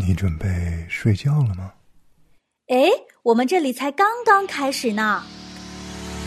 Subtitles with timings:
[0.00, 0.48] 你准备
[0.88, 1.72] 睡觉了吗？
[2.68, 2.88] 哎，
[3.22, 5.22] 我们这里才刚刚开始呢。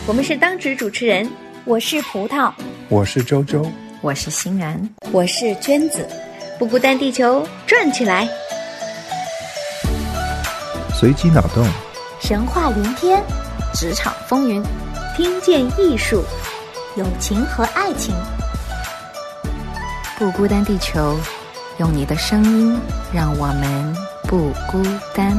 [0.06, 1.28] 我们是当值主持人，
[1.64, 2.52] 我是葡萄，
[2.88, 3.68] 我是周周，
[4.00, 6.08] 我是欣然，我是娟子。
[6.56, 8.28] 不孤单，地球转起来，
[10.94, 11.66] 随机脑洞，
[12.20, 13.20] 神话连篇，
[13.74, 14.62] 职场风云，
[15.16, 16.22] 听见艺术，
[16.96, 18.14] 友情和爱情。
[20.16, 21.18] 不孤单，地球。
[21.80, 22.80] 用你的声音，
[23.12, 23.96] 让我们
[24.28, 24.80] 不孤
[25.12, 25.36] 单。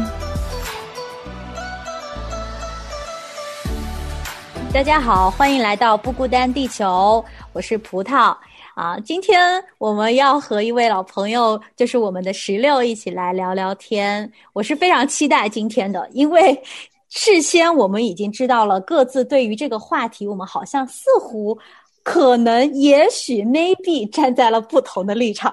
[4.74, 8.36] 大家好，欢迎来到不孤单地球，我是葡萄
[8.74, 9.00] 啊。
[9.06, 14.30] 今天我们要和一位老朋友，就是我们的石榴一起来聊聊天。
[14.52, 16.62] 我是非常期待今天的，因为
[17.08, 21.58] 事先我们已经知道了各自对于这个话题，我们好像似乎。
[22.04, 25.52] 可能、也许、maybe 站在了不同的立场，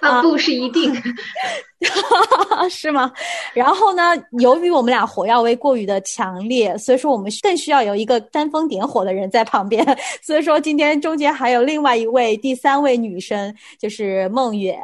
[0.00, 0.94] 啊，不是一定，
[2.70, 3.12] 是吗？
[3.54, 9.84] 然后呢，由于我们俩火药味过于的强烈，所以说我们更需要有一个煽风点火的人在旁边。
[10.22, 14.78] 所以说今天中间还有另外一位第三位女生，就是梦远。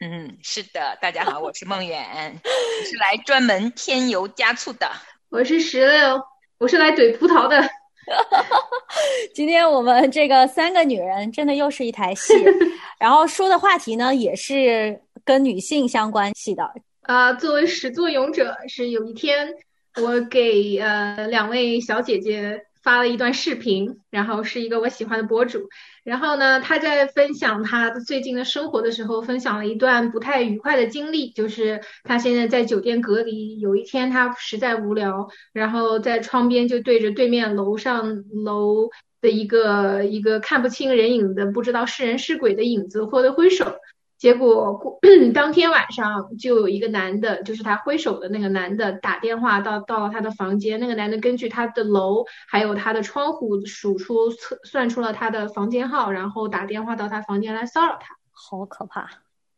[0.00, 2.40] 嗯，是的，大家好，我是梦远，
[2.84, 4.90] 是来专门添油加醋的。
[5.28, 6.20] 我是石榴，
[6.58, 7.68] 我是来怼葡萄的。
[9.34, 12.34] 今天我们这个三个女人真的又是一台戏，
[12.98, 16.70] 然后说的话题呢也是跟女性相关系的。
[17.02, 19.54] 啊，作为始作俑者，是有一天
[20.00, 22.66] 我给呃两位小姐姐。
[22.82, 25.68] 发了一段视频，然后是一个我喜欢的博主，
[26.04, 38.88] 然后呢，他在分享他最近的生活的时候，分享了一段不太愉快的经历，就是他现在在酒店隔离，有一天他实在无聊，然后在窗边就对着对面楼上楼
[39.20, 43.76] 的一个一个看不清人影的不知道是人是鬼的影子挥了挥手。
[44.20, 44.98] 结果过
[45.32, 50.78] 当天晚上就有一个男的，就是他挥手的那个男的打电话到到了他的房间。
[50.78, 58.14] 那个男的根据他的楼还有他的窗户数出测算出了他的房间号，然后打电话到他房间来骚扰他。
[58.30, 59.08] 好可怕！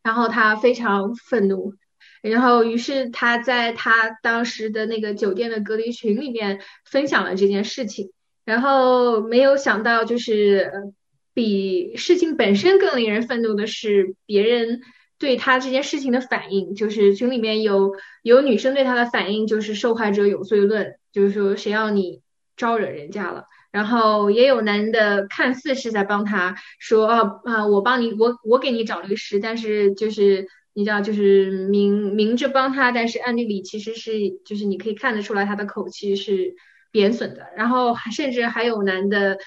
[0.04, 1.74] 然后他非常愤怒，
[2.20, 8.12] 然后于是他在他当时的那个酒店的隔离群里面分享了这件事情。
[8.44, 10.94] 然后没有想到就是。
[11.34, 14.82] 比事情本身更令人愤怒的是，别人
[15.18, 16.74] 对他这件事情的反应。
[16.74, 22.20] 就是群里面有有女生对他的反应，就是受害者有罪论，就是说谁要你
[22.56, 23.44] 招惹人家了。
[23.70, 34.12] 然后也有男的看似是在帮他说啊啊，我帮你，我我给你找律师，但是就是你知道，就是明明着帮他，但是暗地里其实是
[34.44, 36.54] 就是你可以看得出来他的口气是
[36.90, 37.46] 贬损的。
[37.56, 39.38] 然后甚至还有男的。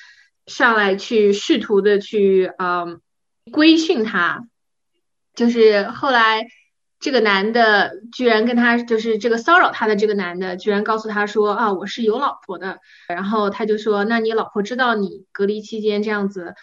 [0.47, 3.01] 上来去试图的去嗯
[3.51, 4.47] 规训他，
[5.33, 6.47] 就是后来
[6.99, 16.55] 这个男的居然跟他就是这个骚扰他的这个男的居然告诉他说啊我是有老婆的，然后他就说那你老婆知道你隔离期间这样子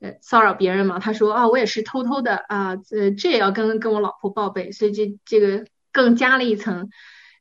[0.00, 0.98] 呃骚扰别人吗？
[0.98, 6.88] 他说啊我也是偷偷的啊这这也要跟跟我老婆报备，所以这这个更加了一层。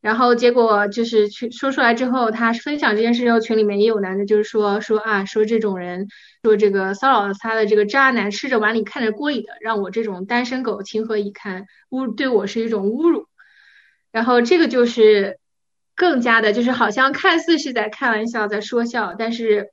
[0.01, 6.07] 然后结果就是去说出来之后，他分享这件事之后，群里面也有男的，就是说说啊，说这种人，
[6.43, 11.65] 说这个骚扰他的这个渣男，吃着碗里看着锅里的，让我这种单身狗情何以堪？
[11.89, 13.27] 侮对我是一种侮辱。
[14.11, 15.39] 然后这个就是
[15.95, 19.71] 更加的，就是好像看似是在开玩笑，在说笑，但是。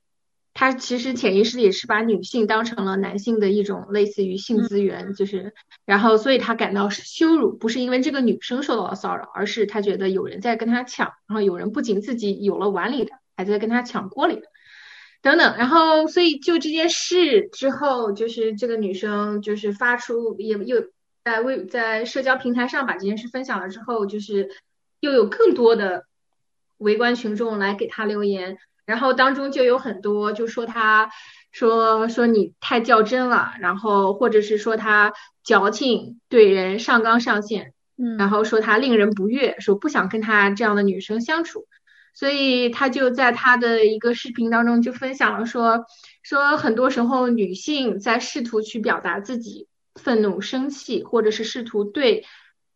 [0.57, 5.53] 他其实潜意识也是把女性当成了男性的一种类似于性资源，就是，
[5.85, 14.43] 然后所以他感到羞辱，不是因为这个女生受到了骚扰，而是他觉得有人在跟他抢，然后有人不仅自己有了碗里的，还在跟他抢锅里的，
[15.21, 20.85] 等等，然后所以就这件事之后，就是这个女生就是发出也又
[21.25, 24.49] 在微在社交平台上把这件事分享了之后，就是
[25.01, 26.05] 又有更多的
[26.77, 28.57] 围观群众来给他留言。
[28.85, 31.09] 然后当中就有很多就说他，
[31.51, 35.13] 说说你太较真了，然后或者是说他
[35.43, 41.65] 矫情，对人上纲上线，嗯，然后说他令人不悦，说不想跟他这样的女生相处，
[42.13, 45.85] 所以他就在他的一个视频当中就分享了说，
[46.21, 52.25] 说很多时候女性在试图去表达自己愤怒、生气，或者是试图对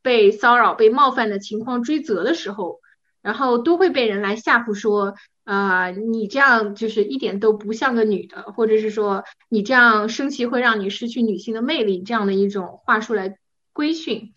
[0.01, 2.79] 被骚扰、被冒犯的情况追责的时候，
[3.21, 5.15] 然后都会被人来吓唬说。
[5.45, 13.35] 啊，你这样就是一点都不像个女的，或者是说你这样生气会让你失去女性的魅力，这样的一种话术来
[13.73, 14.35] 规训。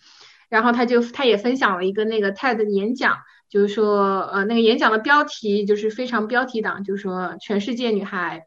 [0.49, 3.19] 然后他就他也分享了一个那个 TED 演讲，
[3.51, 8.47] 就是说呃那个演讲的标题就是非常标题党，就是说全世界女孩，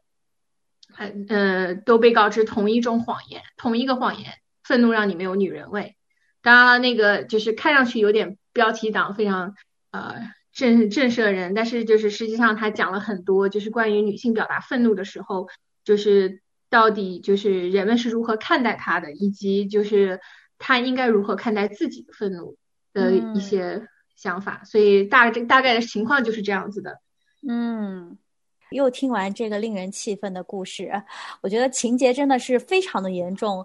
[1.28, 4.32] 呃都被告知同一种谎言，同一个谎言，
[4.64, 5.94] 愤怒让你没有女人味。
[6.42, 9.54] 当然了，那个就是看上去有点标题党，非常
[9.96, 15.48] 呃震震慑人，但是就是实际上他讲了很多，就是关于女性表达愤怒的时候，
[15.84, 16.40] 就是
[16.70, 20.20] 到底就是人们是如何看待她的，以及就是
[20.58, 22.56] 她应该如何看待自己的愤怒
[22.92, 24.62] 的一些想法。
[24.64, 27.00] 所以大这大概的情况就是这样子的。
[27.48, 28.18] 嗯。
[28.72, 30.90] 又听完这个令人气愤的故事，
[31.40, 33.64] 我觉得情节真的是非常的严重，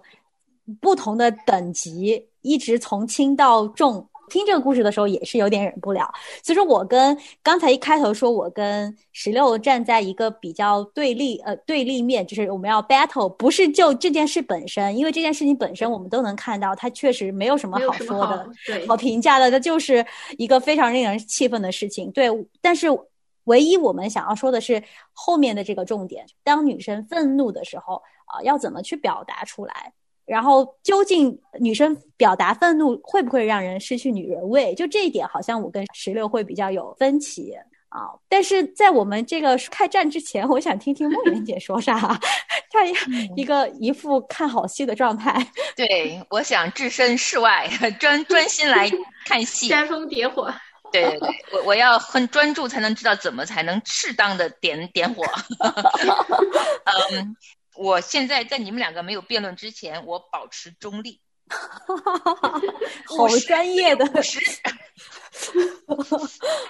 [0.80, 4.08] 不同的等级一直从轻到重。
[4.32, 6.10] 听这个故事的时候也是有点忍不了。
[6.42, 18.50] 其实我跟刚才一开头说，我跟石榴站在一个比较对立呃对立面，就是我们要 battle，不是就这件事本身，因为这件事情本身我们都能看到，它确实没有什么好说的、
[18.88, 20.04] 好评价的，它就是
[20.38, 22.10] 一个非常令人气愤的事情。
[22.10, 22.28] 对，
[22.62, 22.88] 但是。
[23.46, 24.80] 唯一我们想要说的是
[25.12, 29.92] 后面的这个重点：当女生愤怒的时候啊，要怎么去表达出来？
[30.24, 34.74] 然后究竟女生表达愤怒会不会让人失去女人味？
[34.74, 37.52] 就这一点，好像我跟石榴会比较有分歧
[37.88, 38.08] 啊。
[38.28, 42.18] 但是在我们这个开战之前，我想听听梦圆姐说啥。
[42.70, 42.80] 她
[43.36, 45.46] 一个一副看好戏的状态。
[45.76, 47.68] 对，我想置身事外，
[48.00, 48.90] 专专心来
[49.26, 50.52] 看戏，煽风点火。
[50.90, 55.24] 对对对，我我要很专注，才能知道怎么才能适当的点点火。
[57.12, 57.36] 嗯，
[57.76, 61.20] 我现在在你们两个没有辩论之前，我保持中立。
[63.06, 64.04] 好专业的，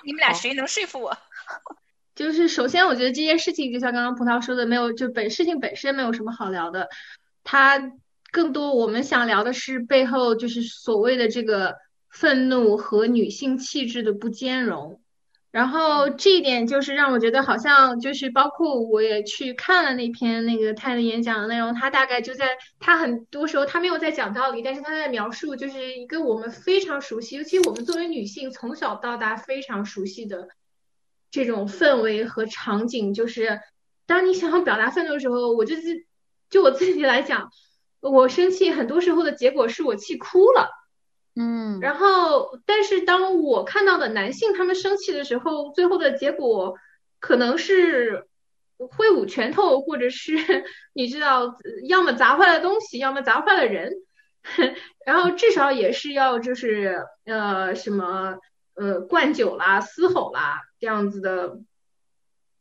[0.04, 1.16] 你们俩谁能说服我？
[2.14, 6.88] 就是首先，我觉得这件事情就像刚刚葡萄说的，没有就本事情本身没有什么好聊的，
[7.44, 7.92] 它
[8.30, 11.76] 更多我们想聊的是背后就是所谓的这个。
[12.14, 15.00] 愤怒和女性气质的不兼容，
[15.52, 30.48] 然后这一点就是让我觉得好像就是包括我也去看了那篇那个泰的演讲的内容，他大概就在他很多时候他没有在讲道理，但是他在描述就是一个我们非常熟悉，尤其我们作为女性从小到大非常熟悉的
[31.30, 33.60] 这种氛围和场景，就是
[34.06, 36.06] 当你想要表达愤怒的时候，我就是
[36.48, 37.50] 就我自己来讲，
[38.00, 40.70] 我生气很多时候的结果是我气哭了。
[41.34, 46.76] 嗯，然后，但是当我看到的男性他们生气的时候，最后的结果
[47.20, 48.26] 可能是
[48.76, 50.34] 挥舞拳头，或者是
[50.92, 51.56] 你知道，
[51.88, 53.94] 要么砸坏了东西，要么砸坏了人，
[55.06, 58.38] 然后至少也是要就是呃什么
[58.74, 61.58] 呃灌酒啦、嘶吼啦这样子的。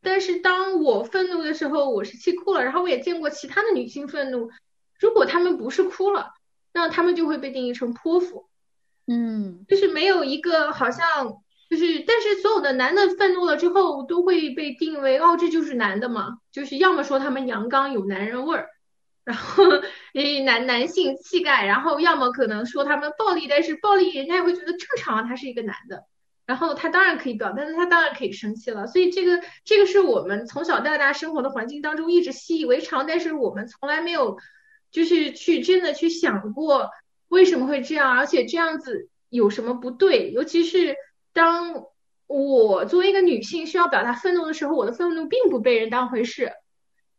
[0.01, 2.63] 但是当我愤怒的时候，我是气哭了。
[2.63, 4.49] 然后我也见过其他的女性愤怒，
[4.97, 6.31] 如果他们不是哭了，
[6.73, 8.47] 那他们就会被定义成泼妇。
[9.07, 11.05] 嗯，就是没有一个好像
[11.69, 18.67] 就是，但是所有的男的愤怒了之后都会被定为哦，这就是男的嘛，就是要么说他们阳刚有男人味儿，
[19.23, 19.63] 然后
[20.13, 26.03] 诶男男性气概，然后要么可能说他们暴力，但是暴力人家也会觉得正常，他是一个男的，
[26.45, 34.37] 然后他当然可以表，但是他当然可以生气了，所以这个这个是我们从小到大生活的环境当中一直习以为常，但是我们从来没有
[34.91, 36.89] 就是去真的去想过。
[37.31, 38.11] 为什么会这样？
[38.11, 40.31] 而且这样子有什么不对？
[40.31, 40.95] 尤其是
[41.31, 41.85] 当
[42.27, 46.51] 我作为一个女性需要表达愤怒的时候，我的愤怒并不被人当回事。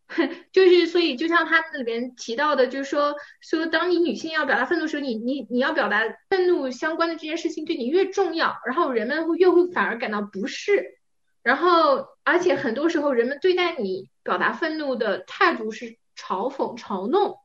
[0.53, 10.99] 就是所以，就像他里边提到的，就是说说，当你女性要表达愤怒的时候，你你你要表达愤怒相关的这件事情对你越重要，然后人们会越会反而感到不适。
[11.43, 17.39] 然后，而且很多时候人们对待你表达愤怒的态度是嘲讽、嘲弄。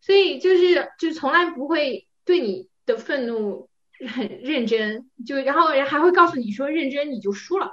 [0.00, 3.68] 所以就是就从来不会对你的愤怒
[4.08, 7.72] 很 认真，就然后人还会告诉你说认真你就输了。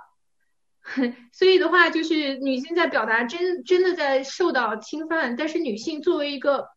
[1.31, 6.67] 所以的话就是女性在表达真真的在受到侵犯，但是女性作为一个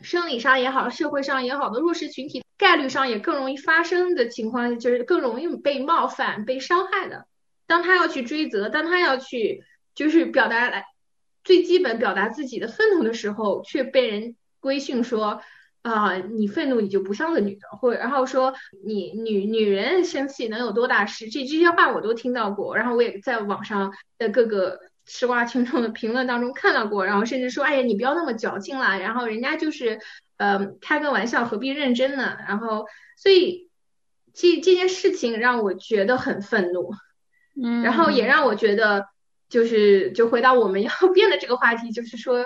[0.00, 7.26] 生理上也好，社会上也好的弱势群体，概率上也更容易发生的情况就是更容易被冒犯、被伤害的。
[7.66, 9.64] 当她要去追责，当她要去
[9.94, 10.86] 就是表达来
[11.44, 14.36] 最基本表达自己的愤怒的时候，却被人。
[14.60, 15.42] 规训说
[15.82, 18.52] 啊，你愤怒你就不像个女的，或者然后说
[18.84, 21.30] 你女女人生气能有多大事？
[21.30, 29.98] 这这些话我都听到过，然后我也在网上的各个吃瓜群众的评论当中看到过，然后甚至说，哎呀，你不要那么矫情啦，然后人家就是
[30.36, 32.36] 呃开个玩笑，何必认真呢？
[32.46, 32.84] 然后
[33.16, 33.70] 所以
[34.34, 36.92] 这这件事情让我觉得很愤怒，
[37.56, 39.06] 嗯，然后也让我觉得
[39.48, 42.44] 就是就回到我们要 辩的这个话题，就是说。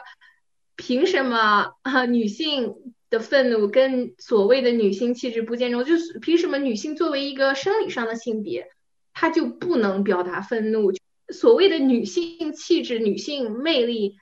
[0.76, 2.04] 凭什么啊？
[2.07, 2.75] 女性
[3.11, 8.66] 的愤怒跟所谓的女性气质不兼容，就是凭什么女性作为一个生理上的性别，
[9.12, 10.93] 她就不能表达愤怒？
[11.33, 14.16] 所谓的女性气质、女性魅力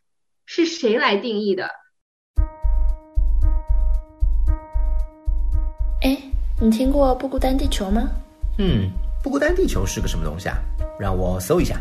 [0.47, 1.71] 是谁来定义的？
[6.03, 6.17] 哎
[6.61, 8.09] 你听过不孤单地球吗？
[8.59, 8.91] 嗯，
[9.23, 10.57] 不孤单地球是个什么东西啊？
[11.01, 11.81] 让我搜一下。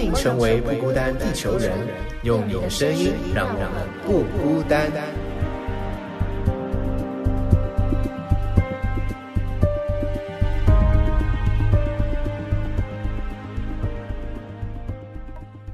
[0.00, 1.70] 欢迎成为不孤单地球人，
[2.22, 3.70] 用你的声音让我们
[4.06, 4.90] 不孤单。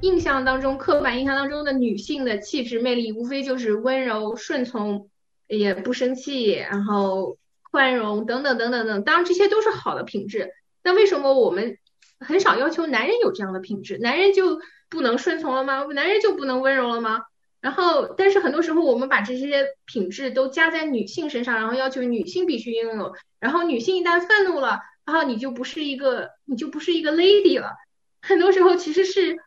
[0.01, 5.09] 印象当中，刻板印象当中的女性的气质魅力，无非就是温柔、顺从，
[5.47, 7.37] 也不生气，然后
[7.71, 9.05] 宽容等等等等等。
[9.05, 10.51] 当然，这些都是好的品质。
[10.83, 11.79] 那为什么我们
[12.21, 13.99] 很少要求男人有这样的品质？
[13.99, 15.85] 男人就不能顺从了吗？
[15.95, 17.23] 男人就不能温柔了吗？
[17.61, 23.15] 然后，但是很多时候我们把这些品质都加在女性身上，然后要求女性必须拥有。
[23.41, 27.73] 然后，女性一旦愤怒了，然后你就不是一个，你就不是一个 lady 了。
[28.23, 29.39] 很多时候其实是。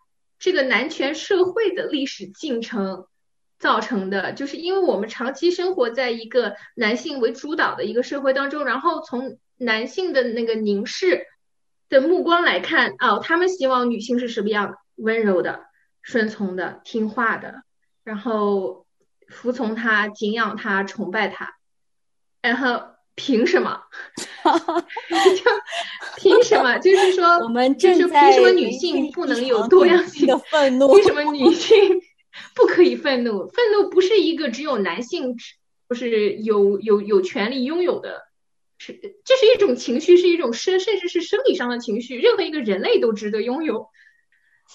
[0.42, 3.08] 这个男权社会的历史进程
[3.58, 11.26] 造成的，就是因为我们长期生活在一个男性为主导的一个社会当中，然后从男性的那个凝视
[11.90, 14.76] 的目光来看，哦，他们希望女性是什么样？
[14.96, 15.66] 温柔的、
[16.02, 17.64] 顺从的、听话的，
[18.04, 18.86] 然后
[19.28, 21.56] 服从他、敬仰他、崇拜他，
[22.42, 22.84] 然后。
[23.16, 23.82] 凭什么？
[24.16, 25.52] 就
[26.16, 26.78] 凭什么？
[26.80, 30.88] 就是说，我们就是凭什么女性不能有多样性的愤怒？
[30.88, 32.02] 为什么女性
[32.56, 33.46] 不可以愤怒？
[33.50, 35.36] 愤怒不是一个只有男性
[35.90, 38.22] 就是有有有权利拥有的，
[38.80, 43.88] 是这是一种情绪，是一种生甚至是生理上的情绪，任何一个人类都值得拥有。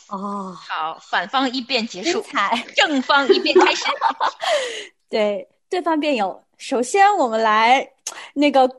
[0.08, 3.84] 哦，好，反方一辩结束，彩，正方一辩开始。
[5.08, 6.40] 对，对方辩友。
[6.58, 7.88] 首先，我们来
[8.34, 8.70] 那个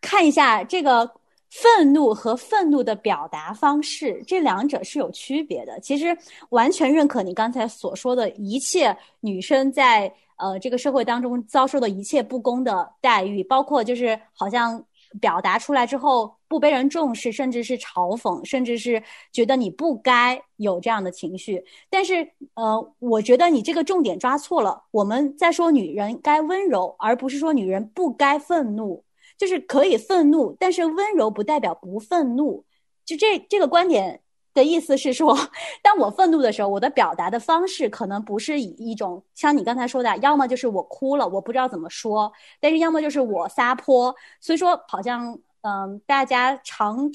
[0.00, 1.10] 看一下这个
[1.50, 5.78] 愤怒和愤怒的表达方式，这两者是有区别的。
[5.80, 6.16] 其实
[6.50, 14.84] 完全认可你刚才所说的一切女生在呃这个社会当中遭受的一切不公的待遇，包括就是好像。
[15.20, 19.00] 表达出来之后不被人重视，甚至是嘲讽，甚至是
[19.32, 21.64] 觉得你不该有这样的情绪。
[21.88, 24.82] 但是，呃，我觉得你这个重点抓错了。
[24.90, 29.04] 我们在说女人该温柔，而不是说女人不该愤怒。
[29.38, 32.64] 就是可以愤怒，但是温柔不代表不愤怒。
[33.04, 34.23] 就这这个观点。
[34.54, 35.36] 的意思是说，
[35.82, 42.30] 当我愤怒的时候，我的表达的方式可能不是以一种像你刚才说的，要么就是我哭了，我不知道怎么说；
[42.60, 44.14] 但是要么就是我撒泼。
[44.40, 47.10] 所以说，好像嗯，大家常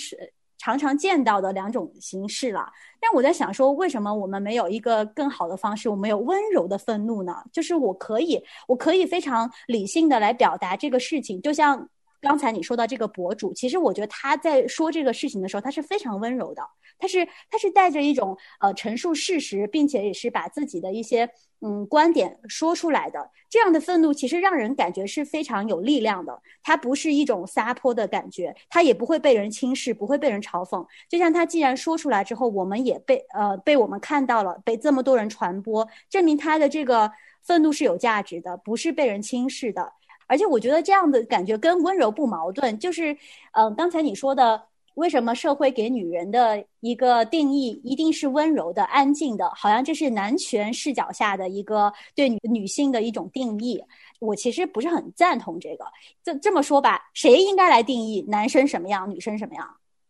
[0.58, 2.70] 常常见到的两种形式了。
[3.00, 5.88] 但我在想说，为什么我们没有一个更好的方式？
[5.88, 7.34] 我们有温柔的愤怒呢？
[7.54, 11.88] 就是我可以，我可以非常理性的来表达这个事情，就像。
[12.22, 16.62] 刚才你说到这个博主，其实我觉得他在说这个事情的时候，他是非常温柔的，
[16.98, 21.30] 他是他是带着一种呃陈述事实，并且也是把自己的一些
[21.62, 23.32] 嗯观点说出来的。
[23.50, 30.86] 这样的愤怒其实让人感觉是非常有力量的，他不是一种撒泼的感觉，他也不会被人轻视，不会被人嘲讽。
[31.08, 37.12] 就像他既然说出来之后，我们也被呃被我们看到了，被这么多人传播，证明他的这个
[37.42, 39.94] 愤怒是有价值的，不是被人轻视的。
[40.30, 43.18] 而且我觉得这样的感觉跟温柔不矛盾，就是，
[43.54, 44.62] 嗯，刚才你说的，
[44.94, 53.84] 为什么社会给女人的一个定义一定是温柔的、安静的，好像这是男权视角下的一个对女女性的一种定义。
[54.20, 55.86] 我其实不是很赞同这个。
[56.24, 59.68] 这这么说吧，谁应该来定义男生什么样，女生什么样？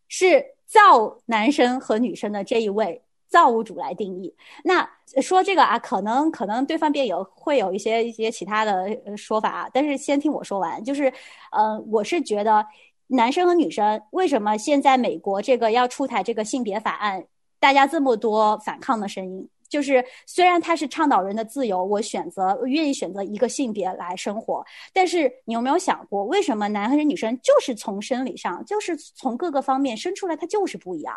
[0.10, 3.02] 是造男生和女生的这一位。
[3.30, 4.36] 造物主来定义。
[4.64, 4.90] 那
[5.22, 9.70] 说这个啊，可能可能对方辩友会有一些一些其他的说法啊。
[9.72, 11.14] 但是先听我说完，就是，
[11.52, 12.66] 呃，我是觉得
[13.08, 17.24] 男生和女生为什么现在美国这个要出台这个性别法案，
[17.60, 19.48] 大家这么多反抗的声音。
[19.70, 31.16] 就是虽然他是倡导人的自由，我选择愿意选择一个性别来生活，但是你有没有想过，为什么男和女生就是从生理上，就是从各个方面生出来，它就是不一样？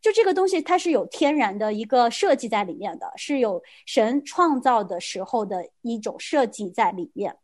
[0.00, 7.36] 就这个东西，它是有天然的一个设计在里面的，是有神创造的时候的一种设计在里面。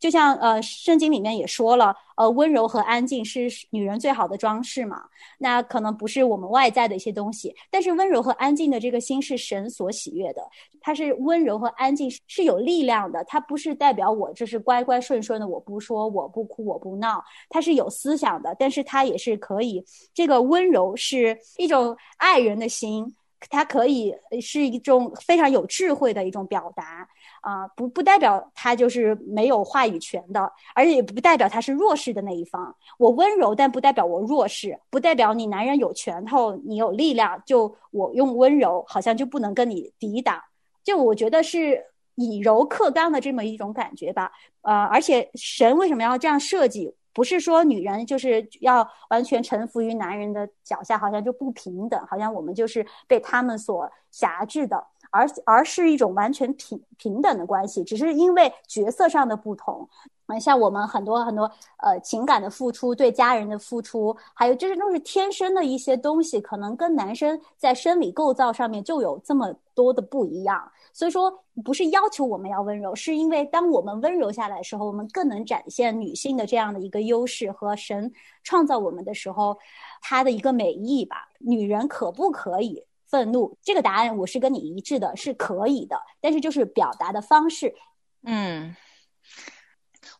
[0.00, 5.04] 就像呃，圣经里面也说了，呃，温柔和安静是女人最好的装饰嘛。
[5.38, 10.42] 那可能不是我们外在的一些东西，但是温柔和安静的这个心是神所喜悦的。
[10.80, 17.22] 它是温柔和安静是有力量的，它不是代表我就是乖乖顺顺的，我不说，我不哭，我不闹。
[17.50, 19.84] 它是有思想的，但是它也是可以。
[20.14, 23.14] 这个温柔是一种爱人的心，
[23.50, 27.06] 它可以是一种非常有智慧的一种表达。
[27.40, 32.74] 啊，不不代表他就是没有话语权的，而且也不代表他是弱势的那一方。
[32.98, 40.40] 我温柔，但不代表我弱势，不代表你男人有拳头，你有力量，就我用温柔好像就不能跟你抵挡。
[40.82, 44.32] 就我觉得是以柔克刚的这么一种感觉吧。
[44.62, 46.94] 呃，而且神为什么要这样设计？
[47.12, 54.86] 不是说女人就是要完全臣服于男人的脚下，好像就不平等，好像我们就是被他们所辖制的。
[55.10, 59.88] 而而是一种完全平平等的关系，只是因为角色上的不同。
[60.26, 70.70] 嗯，像我们很多很多呃情感的付出，对家人的付出，还有这些都是天生的一些东西，可能跟男生在生理构造上面就有这么多的不一样。
[70.92, 78.12] 所以说，不是要求我们要温柔，是因为当我们温柔下来的时候，我们更能展现女性的这样的一个优势和神
[78.44, 79.58] 创造我们的时候，
[80.00, 81.28] 它的一个美意吧。
[81.40, 82.84] 女人可不可以？
[83.10, 87.74] 愤怒这个答案我是跟你一致的，是可以的，但是就是表达的方式，
[88.22, 88.76] 嗯，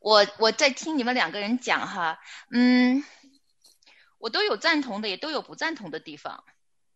[0.01, 2.19] 我我在听你们两个人讲哈，
[2.51, 3.05] 嗯，
[4.19, 6.43] 我都有赞同的，也都有不赞同的地方，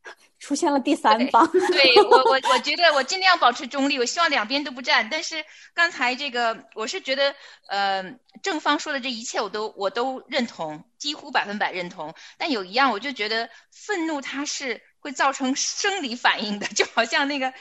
[0.41, 7.37] 出现了第三方，对我我我觉得我尽量保持中立，我希望两边都不站，但是刚才这个我是觉得，
[7.69, 14.83] 呃，正方说的这一切我都我都认同，几乎百分百认同，但有一样我就觉得愤怒它是。
[15.05, 17.53] 会造成生理反应的， 就好像那个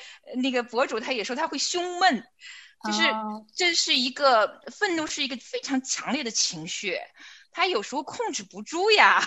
[0.42, 2.24] 那个博主他也说他会胸闷，
[2.88, 3.04] 就是
[3.54, 6.98] 这是一个愤怒是一个非常强烈的情绪，
[7.52, 9.22] 他有时候控制不住呀。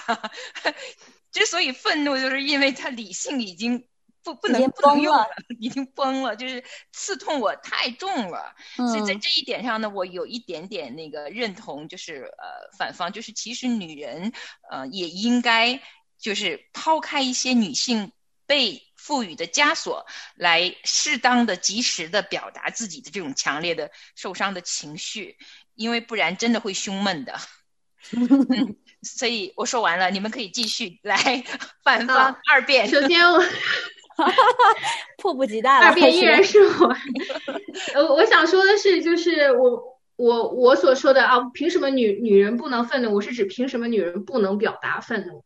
[1.31, 3.87] 之所以愤怒，就是因为他理性已经
[4.23, 5.29] 不不能不能用了，
[5.61, 8.55] 已经崩了，就是刺痛我太重了。
[8.77, 14.33] 所以在这一点上呢，我有一点点那个认同，就是呃反方，就是其实女人
[14.71, 15.83] 呃也应该。
[16.19, 18.13] 就是抛开一些女性
[18.47, 25.37] 被赋予的枷锁，来适当的、及时的表达自己的这种强烈的受伤的情绪，
[25.75, 27.39] 因为不然真的会胸闷的。
[29.03, 31.17] 所以我说完了，你们可以继续来
[31.83, 32.89] 反方二辩。
[32.89, 33.43] 首先我
[35.19, 36.97] 迫不及待了，二辩依然是我。
[37.95, 43.15] 呃，我想说的是，就是我我我所说的啊，凭什么女女人不能愤怒？
[43.15, 45.45] 我是指凭什么女人不能表达愤怒？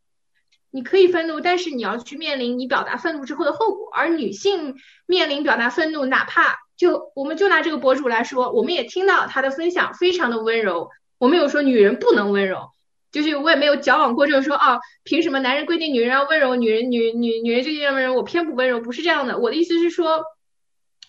[0.72, 3.90] 你可以愤怒，但是你要去面临你表达愤怒之后的后果。
[3.92, 10.88] 而女性面临表达愤怒，哪怕就我们就拿这个博主来说，我们也听到她的分享非常的温柔。
[11.18, 12.70] 我没有说女人不能温柔，
[13.10, 19.38] 就是我也没有矫枉过正说啊，凭什么男人规定女人要温柔，女人女女女人就应该温柔，我偏不温柔，不是这样的。
[19.38, 20.22] 我的意思是说，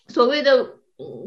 [0.08, 0.78] 所谓的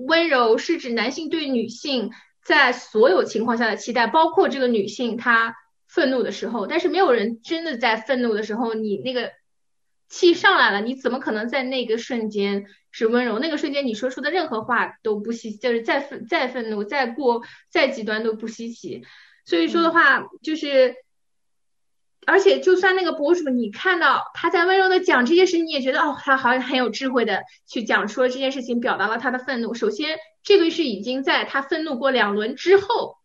[0.08, 2.12] 温柔是指男性对女性
[2.43, 5.56] 在所有情况下的期待，包括这个女性她。
[5.96, 9.32] 愤怒的时候，但是没有人真的在愤怒的时候，你那个
[10.10, 13.40] 气上来了，你怎么可能在那个瞬间是温柔？
[13.40, 19.04] 那个瞬间你说出的任何话都不稀，就是再愤再愤怒再过再极端都不稀奇。
[19.46, 20.96] 所以说的话，就是，
[22.26, 29.74] 而且就算那个博主，你看到他在温柔的讲这件事，你也觉得哦，他好像很有智慧的去讲说这件事情，表达了他的愤怒。
[29.74, 33.18] 首先，这个是已经在他愤怒过两轮之后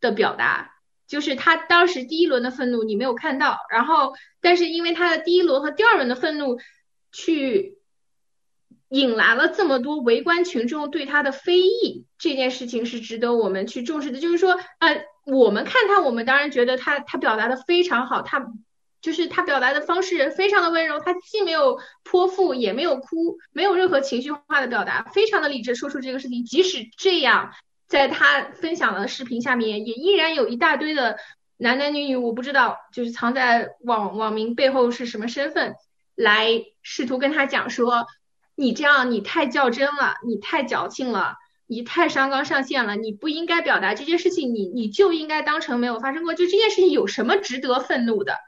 [0.00, 0.73] 的表达。
[1.06, 6.58] 就是他当时第一轮的愤怒你没有看到，然后但是因为他的第一轮和第二轮的愤怒，
[7.12, 7.78] 去
[8.88, 14.18] 引来了这么多围观群众对他的非议，这件事情是值得我们去重视的。
[14.18, 18.46] 就是说，呃，我们看他，我们当然觉得他他表达的非常好，他
[19.02, 27.52] 就是他表达的方式非常的温柔，他既没有泼妇也没有哭，没有任何情绪化的表达，非常的理智说出这个事情，即使这样。
[27.94, 31.16] 在他分享的视频下面，也依然有一大堆的
[31.58, 35.76] 男男女女，我不知道，就是藏在网网民背后是什么身份，
[36.16, 38.08] 来试图跟他讲说，
[38.56, 41.36] 你这样你太较真了，你太矫情了，
[41.68, 48.38] 你太上纲上线了，你不应该表达这件事情，你你就应该当成没有发生过，就这件事情有什么值得愤怒的？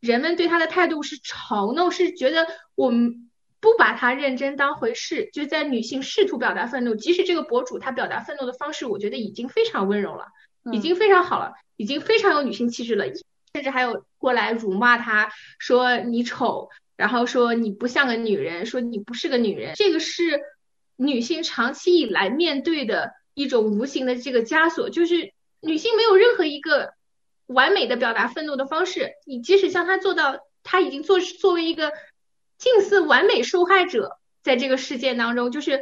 [0.00, 3.29] 人们对他的态度是嘲弄，是觉得我们。
[3.60, 10.26] 不把它认真当回事，就在女性试图表达愤怒，即使这个博主她表达愤怒的方式，我觉得已经非常温柔了，
[10.72, 13.04] 已经非常好了，已经非常有女性气质了，
[13.52, 20.40] 甚至还有过来辱骂她，说你丑，然后说你不像个女人，说你不是个女人，这个是
[20.96, 26.94] 女性长期以来面对的一种无形的这个枷锁，就是女性没有任何一个
[27.46, 29.12] 完美的表达愤怒的方式。
[29.26, 31.92] 你即使向她做到，她已经做作为一个
[32.60, 35.80] 近似完美受害者，在这个事件当中，就是，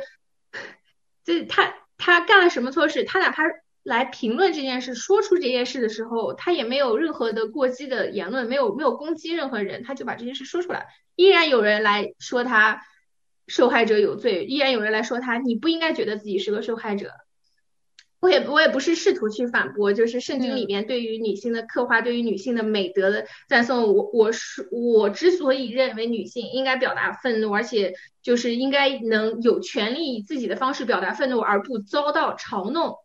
[1.25, 3.43] 这他他干了什么错事，他哪怕
[3.83, 10.87] 来评论这件事，说出这件事的时候，他也没有任何的过激的言论，没有没有攻击任何人，他就把这件事说出来，
[11.17, 12.81] 依然有人来说他
[13.49, 17.13] 受害者有罪，依然有人来说他你不应该觉得自己是个受害者。
[18.21, 23.95] 我也我也不是试图去反驳，就是圣经里面对于女性的刻画，对于女性的美德的赞颂。
[23.95, 32.97] 我我是我之所以认为女性应该表达愤怒，而且就是应该能有权利以自己的方式表达愤怒，而不遭到嘲弄，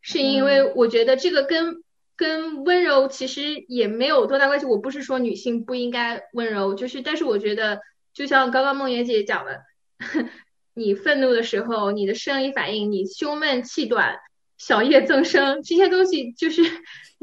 [0.00, 1.82] 是因为我觉得这个跟
[2.16, 4.64] 跟温柔其实也没有多大关系。
[4.64, 7.80] 我不是说女性不应该温柔，就是但是我觉得
[8.14, 9.60] 就像刚刚梦妍姐讲的，
[10.72, 14.16] 你愤怒的时候，你的生理反应，你胸闷气短。
[14.58, 16.62] 小叶增生这些东西就是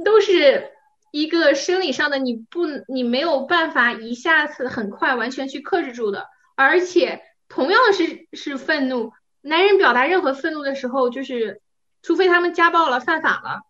[0.06, 0.72] 都是
[1.12, 6.28] 一个生理上的，你不你没有办法一下子很快完全去克制住的。
[6.56, 11.62] 而且同样是是愤怒，男人表达任何愤怒的时候，就是
[12.02, 13.62] 除非他们家暴了犯法了，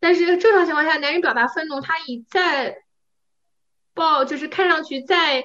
[0.00, 2.78] 但是正常情况下，男人表达愤怒，他以再
[3.94, 5.44] 暴就是看上去再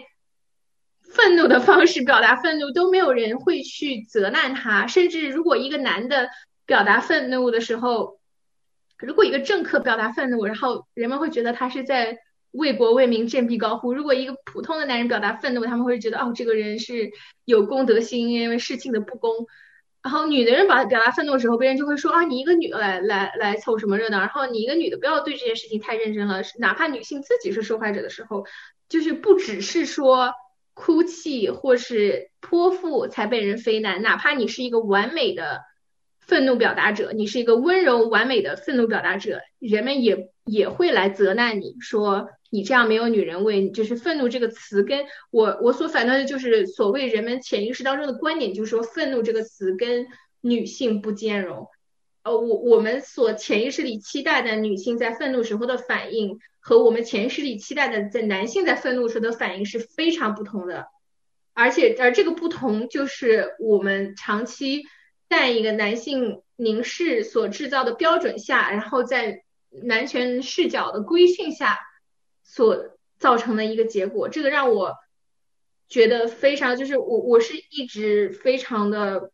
[1.04, 4.88] 愤怒的方式表达愤怒，都没有人会去责难他。
[4.88, 6.30] 甚至如果一个男的。
[6.72, 8.22] 表达愤怒的时候，
[8.98, 12.20] 如果一个政客表达愤怒，然后人们会觉得他是在
[12.52, 17.12] 为国为民振臂高呼；如果一个普通的男人表达愤怒，他们会觉得哦，这个人是
[17.44, 19.48] 有公德心，因为事情的不公。
[20.02, 24.20] 然后女的人表表达愤怒的时候，别人就会说啊，你一个女的来来来凑什么热闹？
[24.20, 26.42] 然后你一个女的不要对这件事情太认真了。
[26.58, 28.46] 哪怕女性自己是受害者的时候，
[28.88, 30.34] 就是不只是说
[30.74, 35.70] 哭泣或是泼妇才被人非难，哪怕你是一个完美的。
[36.32, 43.70] 愤怒表达者，你是一个温柔完美的愤怒表达者，人们也也会来责难你说你这样没有女人味。
[43.70, 50.08] 就是愤怒这个词，跟我我所反对的就是所谓人们潜意识当中的观点，就是说愤怒这个词跟
[50.40, 51.68] 女性不兼容。
[52.24, 60.86] 呃，我我们所潜意识里期待的女性在愤怒时候的反应，和我们潜意识里期待的在男性在愤怒时的反应是非常不同的。
[61.54, 64.84] 而且而这个不同，就是我们长期。
[65.32, 71.80] 在一个男性凝视所制造的标准下，然后在男权视角的规训下
[72.44, 74.98] 所造成的一个结果，这个让我
[75.88, 79.32] 觉得非常，就是我我是一直非常的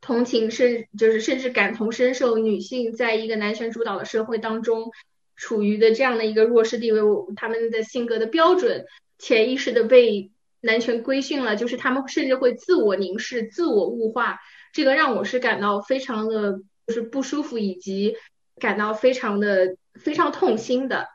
[0.00, 4.90] 同情，甚就是甚至感同身受女性在一个男权主导的社会当中
[5.36, 7.00] 处于的这样的一个弱势地位，
[7.36, 8.84] 他们的性格的标准
[9.16, 10.32] 潜意识的被。
[10.60, 14.38] 男权规训了，就是他们甚至会自我凝视、自我物化，
[14.72, 18.16] 这个让我是感到非常的，就是不舒服，以及
[18.58, 21.08] 感到非常的非常痛心的。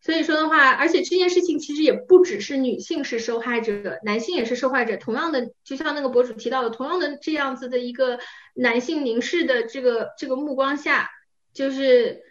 [0.00, 4.96] 所以说的话，而且这件事情其实也不只是女性是受害者，男性也是受害者。
[4.96, 8.20] 同样的，就像那个博主提到的，同样的这样子的一个
[8.54, 11.10] 男性凝视的这个这个目光下，
[11.52, 12.22] 就是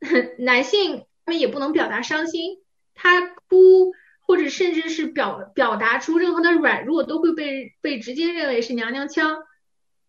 [0.38, 2.62] 男性他们也不能表达伤心，
[2.94, 3.92] 他哭。
[4.26, 9.36] 或者甚至是表表达出任何的软弱，都会被被直接认为是娘娘腔，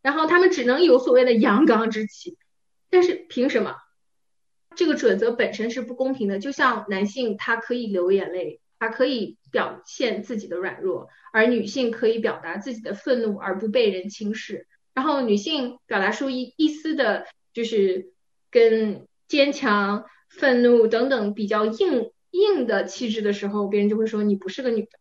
[0.01, 2.37] 然后他们只能有所谓的阳刚之气。
[2.89, 3.75] 但是凭什么？
[4.75, 6.39] 这个准则本身是不公平的。
[6.39, 14.67] 就像男性他可以流眼泪，他可以表现自己的软弱，而女性可以表达自己的愤怒而不被人轻视。
[14.93, 18.13] 然后女性表达出一一丝的，就是
[18.49, 22.11] 跟坚强、愤怒等等比较硬。
[22.35, 24.99] 硬的气质的时候，别人就会说你不是个女的，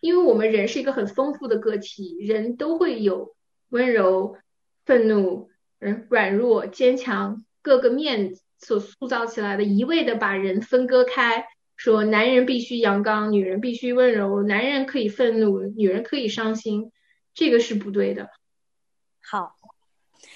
[0.00, 3.34] 因为我们人是一个很丰富的个体，人都会有
[3.70, 4.36] 温柔、
[4.84, 16.92] 愤怒、嗯软弱、坚强各个面所塑造起来的，一味的把人分割开，说男人必须阳刚，女人必须温柔，男人可以愤怒，女人可以伤心，
[17.34, 18.28] 这个是不对的。
[19.22, 19.56] 好，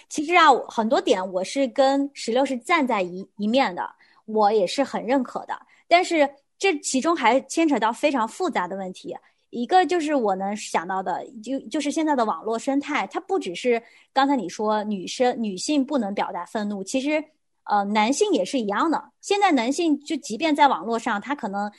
[0.08, 5.61] 其实啊，很多点我是跟石榴是站在一一面的，我也是很认可的。
[5.88, 9.16] 但是这其中还牵扯到非常复杂的问题，
[9.51, 17.24] 一个就是我能想到的，就就是现在的网络生态，它不只是刚才你说女生女性不能表达愤怒，其实
[17.64, 19.11] 呃男性也是一样的。
[19.20, 21.72] 现在男性就即便在网络上，他可能。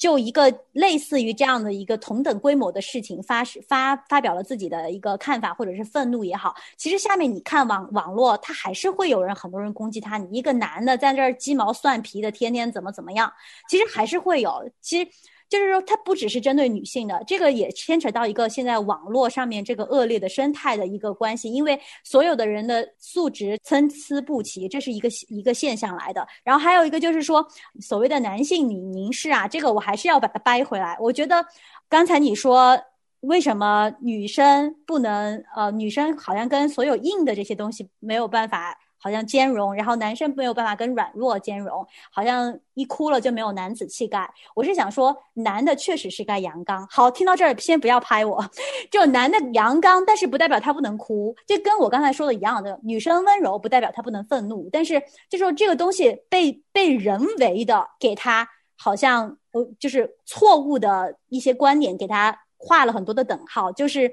[0.00, 10.16] 就一个类似于这样的一个同等规模的事情发发发表了自己的一个看法或者是愤怒也好，其实下面你看网网络，他还是会有人很多人攻击他。
[10.16, 13.30] 你一个男的在这儿鸡毛蒜皮的，天天怎么怎么样，
[13.68, 14.70] 其实还是会有。
[14.80, 15.10] 其实
[15.50, 26.26] 就是说它不只是针对女性的，这个也牵扯到一个现在网络上面这个恶劣的生态的一个关系，因为所有的人的素质参差不齐，这是一个一个现象来的。
[26.44, 27.44] 然后还有一个就是说，
[27.80, 30.96] 所谓的男性凝凝视啊，这个我还是要把它掰回来。
[31.00, 31.44] 我觉得
[31.88, 32.80] 刚才你说
[33.20, 38.78] 为什么女生不能呃，女生好像跟所有硬的这些东西没有办法。
[39.02, 44.30] 好像兼容，然后男生没有办法跟软弱兼容，好像一哭了就没有男子气概。
[44.54, 46.86] 我是想说，男的确实是该阳刚。
[46.88, 48.44] 好，听到这儿先不要拍我，
[48.90, 52.78] 就男的阳刚，但是不代表他不能哭，这跟我刚才说的一样的。
[52.82, 64.12] 女生温柔不代表她不能愤怒，但是就说这个东西被被人为的给他好像呃就是错误的一些观点给他画了很多的等号，就是。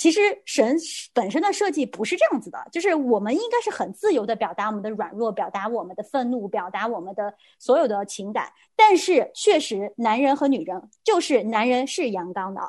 [0.00, 0.78] 其实神
[1.12, 8.50] 本身的设计不是这样子的，就是我们应该是很自由的表达我们的软弱，表达我们的愤怒，表达我们的所有的情感。
[8.74, 12.62] 但是确实，男人和女人就是男人是阳刚的，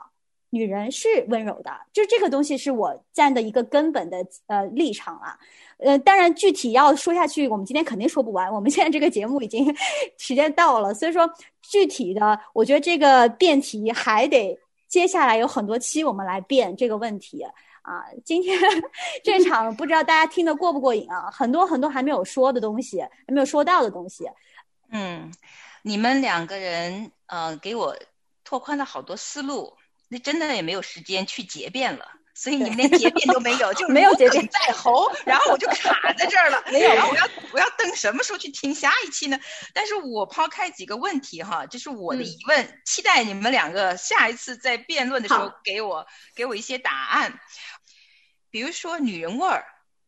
[0.49, 4.17] 女人是温柔的，就这个东西是我站的一个根本的
[4.47, 5.39] 呃立场啊。
[5.77, 8.53] 呃，当然具体要说下去，我们今天肯定说不完。
[8.53, 9.73] 我们现在这个节目已经
[10.19, 11.29] 时间到了，所以说
[11.61, 14.59] 具体的，我觉得这个辩题还得。
[14.91, 17.41] 接下来有很多期，我们来辩这个问题
[17.81, 18.03] 啊。
[18.25, 18.59] 今天
[19.23, 21.31] 这场不知道大家听得过不过瘾啊？
[21.31, 24.29] 很多很多还没有说的东西，还没有说到的东西。
[24.89, 25.33] 嗯，
[25.81, 27.97] 你们两个人呃，给我
[28.43, 29.77] 拓宽了好多思路，
[30.09, 32.05] 那真的也没有时间去结辩了。
[32.33, 36.63] 所以你们连结辩都没有， 就没有结辩在喉，然后我就卡在这儿了。
[36.71, 39.39] 没有，然后我要我要等什么时候去听下一期呢？
[39.73, 47.39] 但是我抛开几个问题哈，这是我的疑问，期待你们两个下一次在辩论的时候给我给我一些答案。
[48.49, 49.65] 比如说女人味儿，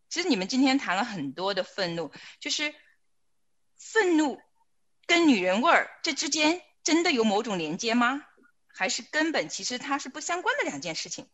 [0.10, 2.74] 其实你们今天谈了很多的愤怒，就是
[3.78, 4.40] 愤怒
[5.08, 8.22] 跟女人味儿这之间真的有某种连接吗？
[8.76, 11.30] 还是根本其实它是不相关的两件事情？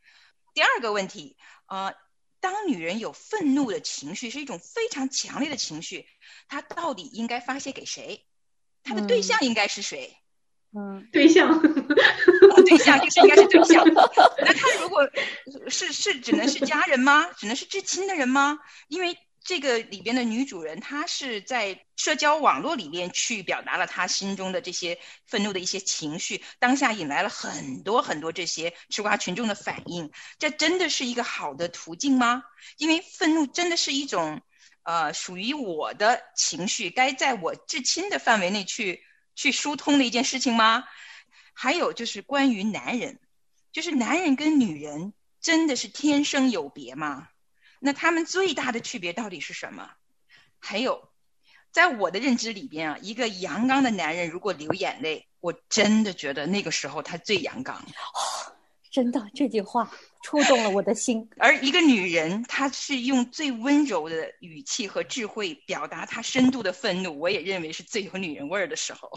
[0.60, 1.95] 第二个问题，呃，
[2.41, 6.06] 当女人有愤怒的情绪，是一种非常强烈的情绪，
[6.50, 8.26] 她到底应该发泄给谁？
[8.84, 10.17] 她的对象应该是谁？
[10.78, 13.88] 嗯，对象，对象就是应该是对象。
[13.88, 15.10] 那她如果
[15.69, 17.32] 是是只能是家人吗？
[17.38, 18.60] 只能是至亲的人吗？
[18.89, 19.17] 因为。
[19.50, 30.12] 这个里边的女主人，她是在社交网络里面去表达了她心中的这些愤怒的一些情绪，当下引来了很多很多这些吃瓜群众的反应。
[30.38, 32.44] 这真的是一个好的途径吗？
[32.78, 34.40] 因为愤怒真的是一种，
[34.84, 40.84] 呃，属于我的情绪，该在我至亲的范围内去去疏通的一件事情吗？
[41.54, 43.20] 还有就是关于男人，
[43.72, 47.30] 就是男人跟女人真的是天生有别吗？
[47.80, 49.89] 那他们最大的区别到底是什么？
[50.60, 51.10] 还有，
[51.72, 57.84] 在我的认知里边啊，一个阳刚的男人如果流眼泪，我真的觉得那个时候他最阳刚。
[58.92, 61.29] 真的，这句话触动了我的心。
[61.38, 69.10] 而一个女人，她是用最温柔的语气和智慧表达她深度的愤怒，我也认为是最有女人味儿的时候。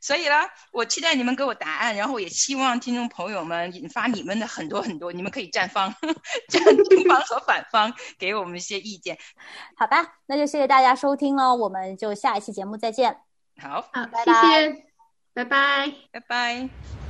[0.00, 0.34] 所以呢，
[0.70, 5.92] 我期待你们给我答案，然后也希望听众朋友们引发你们的很多很多，你们可以站方、
[6.48, 9.18] 站 正方和反方，给我们一些意见。
[9.76, 13.18] 好吧，那就谢谢大家收听喽，我们就下一期节目再见。
[13.60, 14.84] 好，好，拜拜，
[15.34, 17.07] 拜拜，拜拜。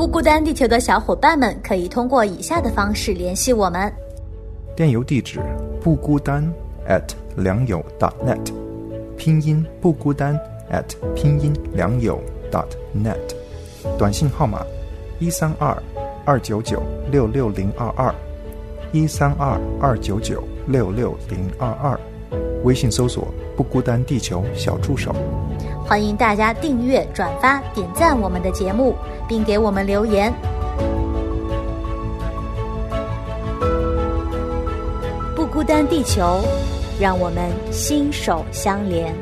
[0.00, 3.92] 不孤单地球的小伙伴们可以通过以下的方式联系我们：
[4.74, 5.38] 电邮地址
[5.78, 6.42] 不孤单
[6.88, 7.02] at
[7.36, 8.40] 良友 dot net，
[9.18, 10.34] 拼音不孤单
[10.72, 12.18] at 拼音良友
[12.50, 12.64] dot
[12.96, 13.14] net，
[13.98, 14.64] 短信号码
[15.18, 15.76] 一三二
[16.24, 18.14] 二九九六六零二二。
[18.92, 22.00] 一三二二九九六六零二二，
[22.64, 25.14] 微信搜索不孤单地球小助手。
[25.90, 28.94] 欢迎大家订阅、转发、点赞我们的节目，
[29.26, 30.32] 并给我们留言。
[35.34, 36.44] 不孤单，地球，
[37.00, 39.12] 让我们心手相连。